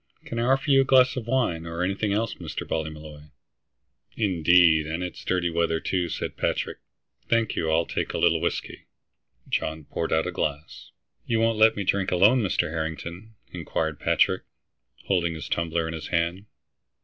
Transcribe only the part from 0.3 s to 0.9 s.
I offer you a